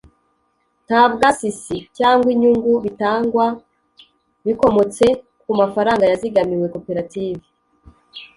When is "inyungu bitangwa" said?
2.33-3.45